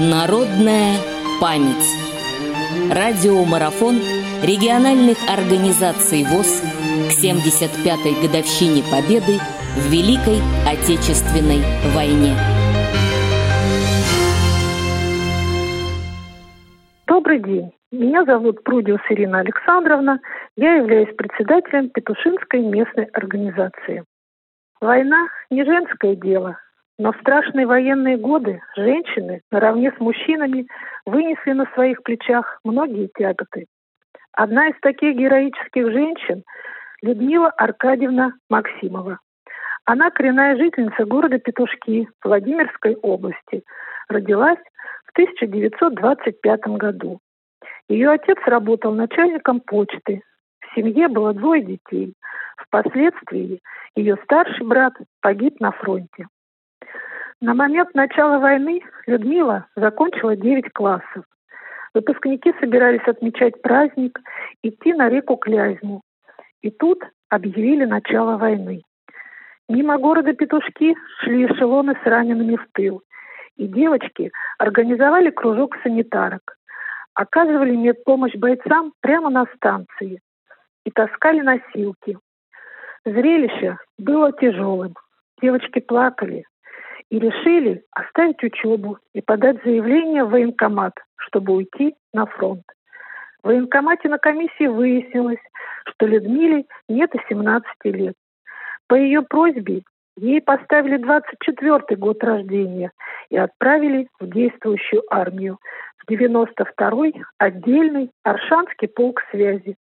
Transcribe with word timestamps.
Народная 0.00 0.96
память. 1.38 1.84
Радиомарафон 2.90 3.96
региональных 4.42 5.18
организаций 5.28 6.24
ВОЗ 6.24 6.62
к 7.10 7.22
75-й 7.22 8.26
годовщине 8.26 8.82
Победы 8.90 9.36
в 9.76 9.92
Великой 9.92 10.40
Отечественной 10.66 11.60
войне. 11.94 12.32
Добрый 17.06 17.40
день. 17.40 17.72
Меня 17.90 18.24
зовут 18.24 18.64
Прудиус 18.64 19.02
Ирина 19.10 19.40
Александровна. 19.40 20.20
Я 20.56 20.76
являюсь 20.76 21.14
председателем 21.14 21.90
Петушинской 21.90 22.62
местной 22.62 23.04
организации. 23.12 24.04
Война 24.80 25.28
не 25.50 25.64
женское 25.64 26.16
дело, 26.16 26.56
но 27.02 27.10
в 27.10 27.16
страшные 27.16 27.66
военные 27.66 28.16
годы 28.16 28.60
женщины 28.76 29.40
наравне 29.50 29.90
с 29.90 29.98
мужчинами 29.98 30.68
вынесли 31.04 31.50
на 31.50 31.66
своих 31.74 32.00
плечах 32.04 32.60
многие 32.62 33.08
тяготы. 33.18 33.66
Одна 34.32 34.68
из 34.68 34.74
таких 34.80 35.16
героических 35.16 35.90
женщин– 35.90 36.44
Людмила 37.02 37.48
Аркадьевна 37.48 38.34
Максимова. 38.48 39.18
Она 39.84 40.12
коренная 40.12 40.56
жительница 40.56 41.04
города 41.04 41.38
Петушки 41.38 42.08
Владимирской 42.22 42.94
области. 42.94 43.64
Родилась 44.08 44.60
в 45.06 45.10
1925 45.10 46.60
году. 46.78 47.18
Ее 47.88 48.10
отец 48.10 48.38
работал 48.46 48.94
начальником 48.94 49.58
почты. 49.58 50.22
В 50.60 50.74
семье 50.76 51.08
было 51.08 51.34
двое 51.34 51.64
детей. 51.64 52.14
Впоследствии 52.58 53.58
ее 53.96 54.16
старший 54.22 54.64
брат 54.64 54.94
погиб 55.20 55.58
на 55.58 55.72
фронте. 55.72 56.28
На 57.42 57.54
момент 57.54 57.92
начала 57.92 58.38
войны 58.38 58.82
Людмила 59.08 59.66
закончила 59.74 60.36
9 60.36 60.72
классов. 60.72 61.24
Выпускники 61.92 62.54
собирались 62.60 63.02
отмечать 63.04 63.60
праздник, 63.60 64.20
идти 64.62 64.92
на 64.92 65.08
реку 65.08 65.34
Клязьму. 65.34 66.02
И 66.60 66.70
тут 66.70 67.02
объявили 67.30 67.84
начало 67.84 68.36
войны. 68.36 68.82
Мимо 69.68 69.98
города 69.98 70.32
Петушки 70.34 70.94
шли 71.18 71.46
эшелоны 71.46 71.98
с 72.00 72.06
ранеными 72.06 72.54
в 72.54 72.64
тыл. 72.74 73.02
И 73.56 73.66
девочки 73.66 74.30
организовали 74.58 75.30
кружок 75.30 75.76
санитарок. 75.82 76.56
Оказывали 77.14 77.74
медпомощь 77.74 78.36
бойцам 78.36 78.92
прямо 79.00 79.30
на 79.30 79.46
станции. 79.56 80.20
И 80.84 80.92
таскали 80.92 81.40
носилки. 81.40 82.16
Зрелище 83.04 83.78
было 83.98 84.30
тяжелым. 84.30 84.94
Девочки 85.40 85.80
плакали, 85.80 86.44
и 87.12 87.18
решили 87.18 87.84
оставить 87.90 88.42
учебу 88.42 88.96
и 89.12 89.20
подать 89.20 89.62
заявление 89.62 90.24
в 90.24 90.30
военкомат, 90.30 90.94
чтобы 91.16 91.52
уйти 91.52 91.94
на 92.14 92.24
фронт. 92.24 92.62
В 93.42 93.48
военкомате 93.48 94.08
на 94.08 94.16
комиссии 94.16 94.66
выяснилось, 94.66 95.42
что 95.84 96.06
Людмиле 96.06 96.64
нет 96.88 97.14
и 97.14 97.18
17 97.28 97.66
лет. 97.84 98.14
По 98.88 98.94
ее 98.94 99.20
просьбе 99.20 99.82
ей 100.16 100.40
поставили 100.40 100.96
24 100.96 101.96
год 101.98 102.24
рождения 102.24 102.90
и 103.28 103.36
отправили 103.36 104.08
в 104.18 104.26
действующую 104.30 105.02
армию, 105.10 105.58
в 105.98 106.10
92-й 106.10 107.22
отдельный 107.36 108.10
Аршанский 108.22 108.88
полк 108.88 109.22
связи 109.30 109.76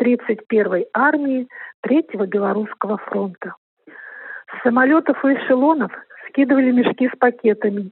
31-й 0.00 0.86
армии 0.94 1.48
3-го 1.84 2.26
Белорусского 2.26 2.98
фронта. 2.98 3.54
С 3.86 4.62
самолетов 4.62 5.24
и 5.24 5.34
эшелонов 5.34 5.90
скидывали 6.36 6.70
мешки 6.70 7.08
с 7.08 7.16
пакетами, 7.18 7.90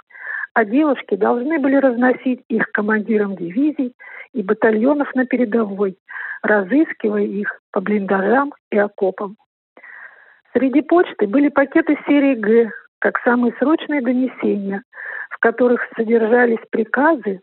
а 0.52 0.64
девушки 0.64 1.16
должны 1.16 1.58
были 1.58 1.76
разносить 1.76 2.42
их 2.48 2.70
командирам 2.72 3.36
дивизий 3.36 3.94
и 4.34 4.42
батальонов 4.42 5.12
на 5.14 5.24
передовой, 5.24 5.96
разыскивая 6.42 7.22
их 7.24 7.60
по 7.72 7.80
блиндажам 7.80 8.52
и 8.70 8.78
окопам. 8.78 9.36
Среди 10.52 10.82
почты 10.82 11.26
были 11.26 11.48
пакеты 11.48 11.98
серии 12.06 12.34
«Г», 12.34 12.70
как 13.00 13.18
самые 13.24 13.54
срочные 13.58 14.02
донесения, 14.02 14.82
в 15.30 15.38
которых 15.38 15.80
содержались 15.96 16.64
приказы 16.70 17.40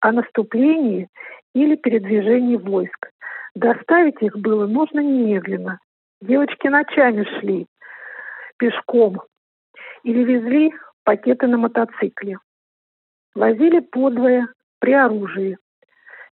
о 0.00 0.12
наступлении 0.12 1.08
или 1.54 1.76
передвижении 1.76 2.56
войск. 2.56 3.10
Доставить 3.54 4.20
их 4.20 4.36
было 4.36 4.66
нужно 4.66 5.00
немедленно. 5.00 5.78
Девочки 6.20 6.66
ночами 6.66 7.26
шли 7.38 7.66
пешком 8.58 9.22
или 10.04 10.24
везли 10.24 10.72
пакеты 11.04 11.46
на 11.46 11.58
мотоцикле. 11.58 12.38
Возили 13.34 13.80
подвое 13.80 14.48
при 14.78 14.92
оружии. 14.92 15.58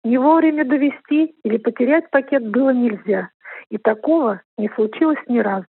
Не 0.03 0.17
вовремя 0.17 0.65
довести 0.65 1.35
или 1.43 1.57
потерять 1.57 2.09
пакет 2.11 2.47
было 2.47 2.69
нельзя, 2.69 3.29
и 3.69 3.77
такого 3.77 4.41
не 4.57 4.69
случилось 4.69 5.19
ни 5.27 5.39
разу. 5.39 5.65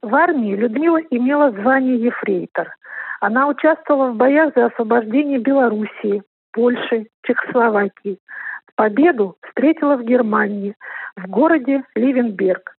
В 0.00 0.14
армии 0.14 0.56
Людмила 0.56 0.98
имела 1.10 1.50
звание 1.50 1.96
ефрейтор. 1.96 2.74
Она 3.20 3.46
участвовала 3.46 4.10
в 4.10 4.16
боях 4.16 4.52
за 4.54 4.66
освобождение 4.66 5.38
Белоруссии, 5.38 6.22
Польши, 6.52 7.06
Чехословакии. 7.24 8.18
Победу 8.74 9.36
встретила 9.46 9.96
в 9.96 10.04
Германии, 10.04 10.74
в 11.16 11.28
городе 11.28 11.84
Ливенберг. 11.94 12.76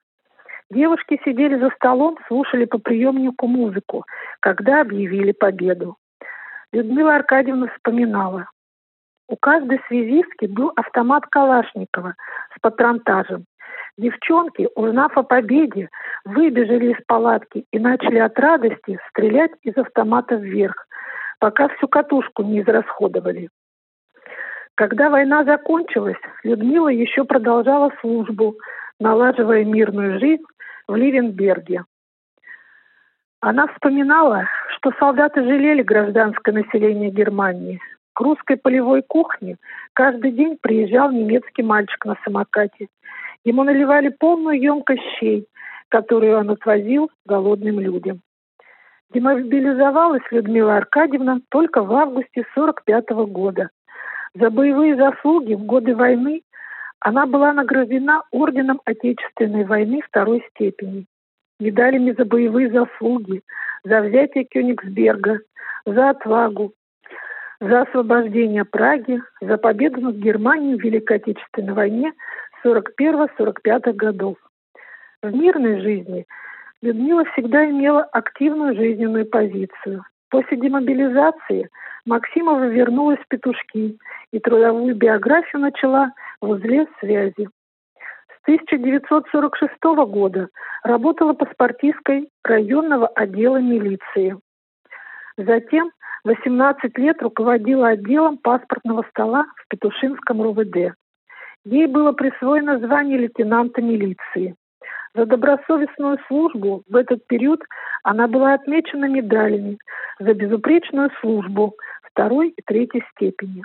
Девушки 0.71 1.19
сидели 1.23 1.57
за 1.57 1.69
столом, 1.71 2.17
слушали 2.27 2.65
по 2.65 2.79
приемнику 2.79 3.47
музыку, 3.47 4.05
когда 4.39 4.81
объявили 4.81 5.31
победу. 5.31 5.97
Людмила 6.71 7.15
Аркадьевна 7.15 7.67
вспоминала. 7.67 8.49
У 9.27 9.35
каждой 9.35 9.79
связистки 9.87 10.45
был 10.45 10.71
автомат 10.75 11.25
Калашникова 11.27 12.15
с 12.55 12.59
патронтажем. 12.59 13.45
Девчонки, 13.97 14.67
узнав 14.75 15.15
о 15.17 15.23
победе, 15.23 15.89
выбежали 16.25 16.93
из 16.93 16.97
палатки 17.05 17.65
и 17.71 17.79
начали 17.79 18.17
от 18.17 18.37
радости 18.39 18.99
стрелять 19.09 19.51
из 19.61 19.77
автомата 19.77 20.35
вверх, 20.35 20.87
пока 21.39 21.67
всю 21.69 21.87
катушку 21.87 22.41
не 22.41 22.61
израсходовали. 22.61 23.49
Когда 24.75 25.11
война 25.11 25.43
закончилась, 25.43 26.17
Людмила 26.43 26.87
еще 26.87 27.23
продолжала 27.23 27.91
службу, 28.01 28.55
налаживая 28.99 29.63
мирную 29.63 30.19
жизнь 30.19 30.43
в 30.87 30.95
Ливенберге. 30.95 31.83
Она 33.39 33.67
вспоминала, 33.67 34.47
что 34.75 34.91
солдаты 34.99 35.43
жалели 35.43 35.81
гражданское 35.81 36.53
население 36.53 37.09
Германии. 37.09 37.79
К 38.13 38.21
русской 38.21 38.57
полевой 38.57 39.01
кухне 39.01 39.57
каждый 39.93 40.31
день 40.31 40.57
приезжал 40.61 41.11
немецкий 41.11 41.63
мальчик 41.63 42.05
на 42.05 42.15
самокате. 42.23 42.87
Ему 43.43 43.63
наливали 43.63 44.09
полную 44.09 44.61
емкость 44.61 45.03
щей, 45.19 45.47
которую 45.89 46.37
он 46.37 46.49
отвозил 46.51 47.09
голодным 47.25 47.79
людям. 47.79 48.21
Демобилизовалась 49.13 50.23
Людмила 50.31 50.77
Аркадьевна 50.77 51.39
только 51.49 51.83
в 51.83 51.91
августе 51.93 52.45
45 52.55 53.11
-го 53.11 53.25
года. 53.25 53.69
За 54.35 54.49
боевые 54.49 54.95
заслуги 54.95 55.53
в 55.53 55.63
годы 55.65 55.95
войны 55.95 56.41
она 57.03 57.25
была 57.25 57.51
награждена 57.51 58.23
орденом 58.31 58.79
Отечественной 58.85 59.65
войны 59.65 59.99
второй 60.07 60.41
степени, 60.51 61.05
медалями 61.59 62.15
за 62.17 62.23
боевые 62.23 62.71
заслуги, 62.71 63.41
за 63.83 64.01
взятие 64.01 64.45
Кёнигсберга, 64.45 65.39
за 65.85 66.11
отвагу, 66.11 66.71
за 67.59 67.81
освобождение 67.81 68.63
Праги, 68.63 69.21
за 69.41 69.57
победу 69.57 69.99
над 69.99 70.15
Германией 70.15 70.77
в 70.77 70.83
Великой 70.83 71.17
Отечественной 71.17 71.73
войне 71.73 72.13
41-45 72.65 73.91
годов. 73.93 74.37
В 75.21 75.35
мирной 75.35 75.81
жизни 75.81 76.25
Людмила 76.81 77.25
всегда 77.33 77.69
имела 77.69 78.03
активную 78.03 78.75
жизненную 78.75 79.25
позицию. 79.25 80.05
После 80.29 80.55
демобилизации 80.55 81.69
Максимова 82.05 82.65
вернулась 82.67 83.19
в 83.19 83.27
Петушки 83.27 83.97
и 84.31 84.39
трудовую 84.39 84.95
биографию 84.95 85.61
начала 85.61 86.11
в 86.43 86.49
узле 86.49 86.87
связи. 86.99 87.47
С 87.95 88.43
1946 88.43 89.71
года 90.07 90.49
работала 90.83 91.31
паспортисткой 91.31 92.29
районного 92.43 93.07
отдела 93.07 93.57
милиции. 93.57 94.37
Затем 95.37 95.91
18 96.25 96.97
лет 96.97 97.21
руководила 97.21 97.89
отделом 97.89 98.37
паспортного 98.37 99.05
стола 99.09 99.45
в 99.55 99.67
Петушинском 99.69 100.41
РУВД. 100.41 100.93
Ей 101.63 101.87
было 101.87 102.11
присвоено 102.11 102.77
звание 102.77 103.19
лейтенанта 103.19 103.81
милиции. 103.81 104.55
За 105.15 105.25
добросовестную 105.25 106.17
службу 106.27 106.83
в 106.89 106.95
этот 106.97 107.25
период 107.27 107.61
она 108.03 108.27
была 108.27 108.55
отмечена 108.55 109.05
медалями 109.05 109.77
за 110.19 110.33
безупречную 110.33 111.09
службу 111.21 111.75
второй 112.01 112.49
и 112.49 112.61
третьей 112.65 113.03
степени. 113.15 113.63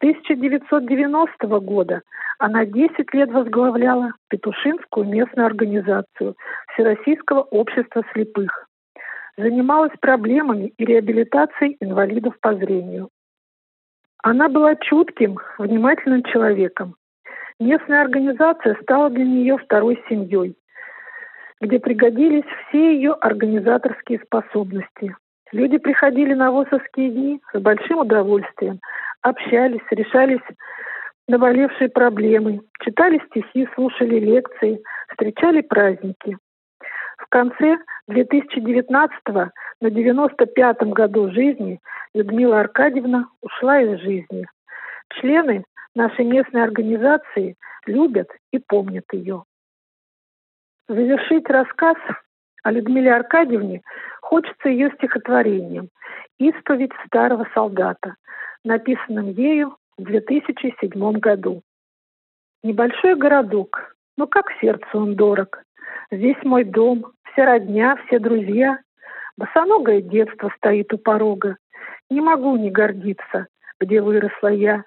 1990 0.00 1.46
года 1.60 2.02
она 2.38 2.64
10 2.64 3.12
лет 3.12 3.30
возглавляла 3.30 4.14
Петушинскую 4.28 5.06
местную 5.06 5.46
организацию 5.46 6.36
Всероссийского 6.72 7.42
общества 7.42 8.02
слепых. 8.12 8.66
Занималась 9.36 9.92
проблемами 10.00 10.72
и 10.78 10.84
реабилитацией 10.86 11.76
инвалидов 11.80 12.34
по 12.40 12.54
зрению. 12.54 13.10
Она 14.22 14.48
была 14.48 14.74
чутким, 14.76 15.38
внимательным 15.58 16.22
человеком. 16.24 16.96
Местная 17.58 18.00
организация 18.00 18.76
стала 18.82 19.10
для 19.10 19.24
нее 19.24 19.58
второй 19.58 20.02
семьей, 20.08 20.56
где 21.60 21.78
пригодились 21.78 22.44
все 22.68 22.94
ее 22.94 23.12
организаторские 23.12 24.18
способности. 24.20 25.14
Люди 25.52 25.76
приходили 25.76 26.32
на 26.32 26.52
ВОСовские 26.52 27.10
дни 27.10 27.40
с 27.52 27.58
большим 27.58 27.98
удовольствием, 27.98 28.80
общались, 29.22 29.82
решались 29.90 30.42
наболевшие 31.28 31.88
проблемы, 31.88 32.60
читали 32.82 33.20
стихи, 33.28 33.68
слушали 33.74 34.18
лекции, 34.18 34.82
встречали 35.10 35.60
праздники. 35.60 36.36
В 37.18 37.26
конце 37.28 37.78
2019-го, 38.10 39.50
на 39.80 39.86
95-м 39.86 40.90
году 40.90 41.30
жизни, 41.30 41.78
Людмила 42.14 42.60
Аркадьевна 42.60 43.28
ушла 43.40 43.80
из 43.80 44.00
жизни. 44.00 44.46
Члены 45.14 45.64
нашей 45.94 46.24
местной 46.24 46.64
организации 46.64 47.56
любят 47.86 48.28
и 48.52 48.58
помнят 48.58 49.04
ее. 49.12 49.44
Завершить 50.88 51.48
рассказ 51.48 51.96
о 52.64 52.72
Людмиле 52.72 53.14
Аркадьевне 53.14 53.82
хочется 54.20 54.68
ее 54.68 54.90
стихотворением 54.96 55.88
«Исповедь 56.38 56.92
старого 57.06 57.46
солдата», 57.54 58.16
написанным 58.64 59.30
ею 59.30 59.76
в 59.96 60.04
2007 60.04 61.12
году. 61.18 61.62
Небольшой 62.62 63.16
городок, 63.16 63.96
но 64.16 64.26
как 64.26 64.46
сердцу 64.60 64.86
он 64.92 65.14
дорог. 65.14 65.62
Здесь 66.10 66.36
мой 66.44 66.64
дом, 66.64 67.12
вся 67.32 67.46
родня, 67.46 67.96
все 68.06 68.18
друзья. 68.18 68.78
Босоногое 69.36 70.02
детство 70.02 70.52
стоит 70.56 70.92
у 70.92 70.98
порога. 70.98 71.56
Не 72.10 72.20
могу 72.20 72.56
не 72.56 72.70
гордиться, 72.70 73.46
где 73.80 74.02
выросла 74.02 74.48
я. 74.48 74.84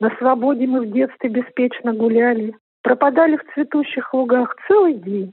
На 0.00 0.10
свободе 0.16 0.66
мы 0.66 0.80
в 0.80 0.90
детстве 0.90 1.30
беспечно 1.30 1.92
гуляли, 1.92 2.54
пропадали 2.82 3.36
в 3.36 3.54
цветущих 3.54 4.12
лугах 4.12 4.56
целый 4.66 4.94
день. 4.94 5.32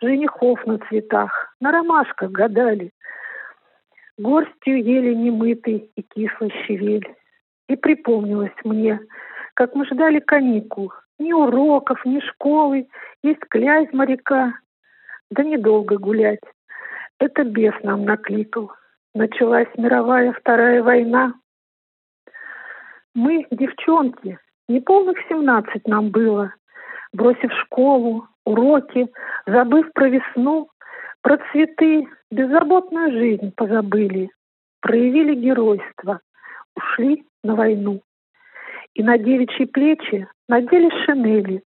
Женихов 0.00 0.64
на 0.66 0.78
цветах, 0.78 1.54
на 1.60 1.70
ромашках 1.70 2.30
гадали. 2.30 2.90
Горстью 4.18 4.82
ели 4.82 5.14
немытый 5.14 5.90
и 5.96 6.02
кислый 6.02 6.52
щавель. 6.66 7.14
И 7.68 7.76
припомнилось 7.76 8.54
мне, 8.64 9.00
как 9.54 9.74
мы 9.74 9.86
ждали 9.86 10.20
каникул. 10.20 10.92
Ни 11.18 11.32
уроков, 11.32 12.04
ни 12.04 12.20
школы, 12.20 12.88
есть 13.22 13.40
князь 13.48 13.92
моряка. 13.92 14.54
Да 15.30 15.42
недолго 15.42 15.98
гулять. 15.98 16.40
Это 17.18 17.44
бес 17.44 17.74
нам 17.82 18.04
накликал. 18.04 18.72
Началась 19.14 19.68
мировая 19.76 20.32
вторая 20.32 20.82
война. 20.82 21.34
Мы, 23.14 23.46
девчонки, 23.50 24.38
неполных 24.68 25.18
семнадцать 25.28 25.86
нам 25.86 26.10
было. 26.10 26.52
Бросив 27.12 27.52
школу, 27.60 28.26
уроки, 28.44 29.06
забыв 29.46 29.92
про 29.92 30.08
весну, 30.08 30.68
про 31.22 31.38
цветы, 31.50 32.06
беззаботную 32.30 33.12
жизнь 33.12 33.52
позабыли. 33.56 34.30
Проявили 34.80 35.34
геройство, 35.34 36.20
ушли 36.76 37.24
на 37.44 37.54
войну. 37.54 38.02
И 38.94 39.02
на 39.02 39.16
девичьи 39.16 39.66
плечи 39.66 40.26
надели 40.48 40.90
шинели. 41.04 41.62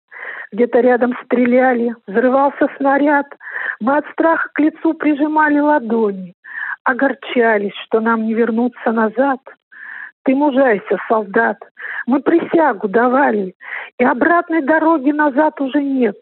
Где-то 0.52 0.80
рядом 0.82 1.14
стреляли, 1.26 1.96
взрывался 2.08 2.68
снаряд. 2.78 3.26
Мы 3.80 3.98
от 3.98 4.06
страха 4.12 4.50
к 4.54 4.60
лицу 4.60 4.94
прижимали 4.94 5.60
ладони. 5.60 6.34
Огорчались, 6.84 7.74
что 7.86 8.00
нам 8.00 8.26
не 8.26 8.34
вернуться 8.34 8.92
назад. 8.92 9.40
Ты 10.24 10.36
мужайся, 10.36 10.98
солдат. 11.08 11.58
Мы 12.06 12.20
присягу 12.20 12.88
давали, 12.88 13.56
и 13.98 14.04
обратной 14.04 14.62
дороги 14.62 15.12
назад 15.12 15.60
уже 15.62 15.82
нет. 15.82 16.18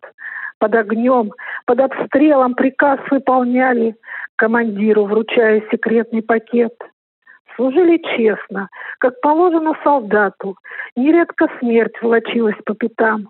Под 0.63 0.75
огнем, 0.75 1.33
под 1.65 1.81
обстрелом 1.81 2.55
приказ 2.55 2.97
выполняли, 3.11 3.97
командиру 4.37 5.03
вручая 5.03 5.61
секретный 5.69 6.21
пакет— 6.21 6.73
Служили 7.57 8.01
честно, 8.15 8.69
как 8.99 9.19
положено 9.19 9.73
солдату. 9.83 10.55
Нередко 10.95 11.49
смерть 11.59 12.01
волочилась 12.01 12.55
по 12.65 12.75
пятам. 12.75 13.27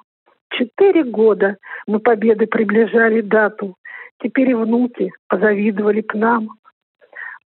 Четыре 0.51 1.03
года 1.03 1.57
мы 1.87 1.99
победы 1.99 2.45
приближали 2.45 3.21
дату. 3.21 3.77
Теперь 4.21 4.51
и 4.51 4.53
внуки 4.53 5.11
позавидовали 5.27 6.01
к 6.01 6.13
нам. 6.13 6.49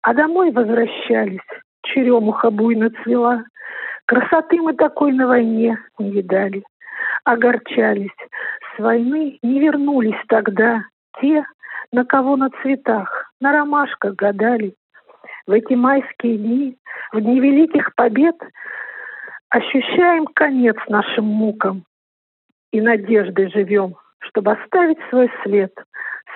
А 0.02 0.14
домой 0.14 0.52
возвращались. 0.52 1.40
Черемуха 1.84 2.52
буйно 2.52 2.92
цвела. 3.04 3.46
Красоты 4.06 4.58
мы 4.58 4.74
такой 4.74 5.14
на 5.14 5.28
войне 5.28 5.78
не 5.98 6.12
видали. 6.12 6.64
Огорчались. 7.24 8.12
С 8.78 8.80
войны 8.80 9.40
не 9.42 9.60
вернулись 9.60 10.22
тогда 10.28 10.84
те, 11.20 11.44
на 11.92 12.06
кого 12.06 12.36
на 12.36 12.52
цветах, 12.62 13.32
на 13.42 13.52
ромашках 13.52 14.16
гадали 14.16 14.76
в 15.48 15.52
эти 15.52 15.74
майские 15.74 16.38
дни, 16.38 16.78
в 17.12 17.20
дни 17.20 17.40
великих 17.40 17.96
побед, 17.96 18.36
ощущаем 19.50 20.28
конец 20.28 20.76
нашим 20.90 21.26
мукам 21.26 21.86
и 22.72 22.80
надеждой 22.80 23.50
живем, 23.50 23.96
чтобы 24.20 24.52
оставить 24.52 25.00
свой 25.10 25.32
след 25.44 25.74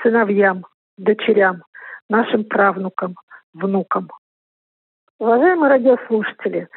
сыновьям, 0.01 0.65
дочерям, 0.97 1.63
нашим 2.09 2.43
правнукам, 2.45 3.15
внукам. 3.53 4.09
Уважаемые 5.19 5.69
радиослушатели, 5.69 6.69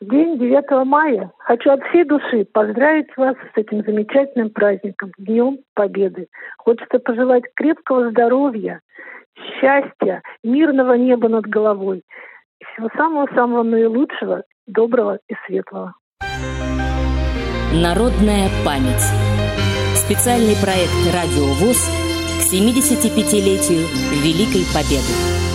день 0.00 0.38
9 0.38 0.86
мая 0.86 1.32
хочу 1.38 1.70
от 1.70 1.82
всей 1.84 2.04
души 2.04 2.46
поздравить 2.52 3.14
вас 3.16 3.36
с 3.54 3.56
этим 3.56 3.82
замечательным 3.82 4.50
праздником, 4.50 5.12
Днем 5.18 5.58
Победы. 5.74 6.28
Хочется 6.58 6.98
пожелать 6.98 7.44
крепкого 7.54 8.10
здоровья, 8.10 8.80
счастья, 9.36 10.22
мирного 10.42 10.94
неба 10.94 11.28
над 11.28 11.46
головой. 11.46 12.02
И 12.60 12.64
всего 12.64 12.88
самого-самого 12.96 13.62
наилучшего, 13.62 14.44
доброго 14.66 15.18
и 15.28 15.34
светлого. 15.46 15.94
Народная 17.72 18.48
память. 18.64 19.06
Специальный 19.94 20.56
проект 20.60 20.90
«Радио 21.14 21.46
ВОЗ» 21.60 21.88
к 22.38 22.52
75-летию 22.52 23.86
Великой 24.24 24.66
Победы. 24.74 25.49